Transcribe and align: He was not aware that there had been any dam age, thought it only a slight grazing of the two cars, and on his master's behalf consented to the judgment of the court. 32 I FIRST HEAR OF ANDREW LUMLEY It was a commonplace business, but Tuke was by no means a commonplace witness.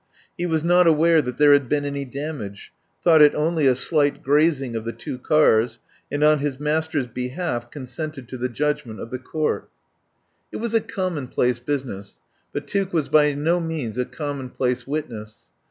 He 0.35 0.47
was 0.47 0.63
not 0.63 0.87
aware 0.87 1.21
that 1.21 1.37
there 1.37 1.53
had 1.53 1.69
been 1.69 1.85
any 1.85 2.05
dam 2.05 2.41
age, 2.41 2.73
thought 3.03 3.21
it 3.21 3.35
only 3.35 3.67
a 3.67 3.75
slight 3.75 4.23
grazing 4.23 4.75
of 4.75 4.83
the 4.83 4.93
two 4.93 5.19
cars, 5.19 5.79
and 6.11 6.23
on 6.23 6.39
his 6.39 6.59
master's 6.59 7.05
behalf 7.05 7.69
consented 7.69 8.27
to 8.29 8.37
the 8.39 8.49
judgment 8.49 8.99
of 8.99 9.11
the 9.11 9.19
court. 9.19 9.65
32 9.65 9.67
I 9.67 9.69
FIRST 9.69 9.91
HEAR 9.91 10.05
OF 10.07 10.17
ANDREW 10.17 10.39
LUMLEY 10.39 10.51
It 10.51 10.61
was 10.63 10.73
a 10.73 10.95
commonplace 10.95 11.59
business, 11.59 12.19
but 12.51 12.65
Tuke 12.67 12.93
was 12.93 13.09
by 13.09 13.33
no 13.35 13.59
means 13.59 13.97
a 13.99 14.05
commonplace 14.05 14.87
witness. 14.87 15.37